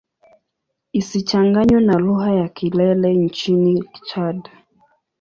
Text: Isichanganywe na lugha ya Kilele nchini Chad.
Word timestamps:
Isichanganywe 0.99 1.79
na 1.87 1.95
lugha 2.05 2.29
ya 2.39 2.47
Kilele 2.55 3.09
nchini 3.25 3.83
Chad. 4.07 4.41